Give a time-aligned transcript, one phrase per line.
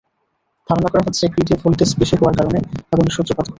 [0.69, 2.59] ধারণা করা হচ্ছে, গ্রিডে ভোল্টেজ বেশি হওয়ার কারণে
[2.93, 3.49] আগুনের সূত্রপাত ঘটেছে।